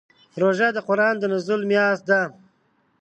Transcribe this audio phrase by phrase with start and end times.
[0.41, 2.21] روژه د قرآن د نزول میاشت ده.